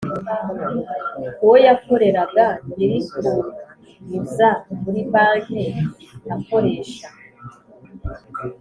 uwo 1.43 1.55
yakoreraga 1.67 2.45
nyirikuguza 2.75 4.47
muri 4.81 5.01
banke 5.13 5.61
akoresha 6.35 7.07